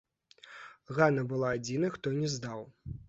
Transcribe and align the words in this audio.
Ганна 0.99 1.25
была 1.33 1.53
адзінай, 1.59 1.93
хто 1.99 2.15
не 2.23 2.27
здаў. 2.39 2.65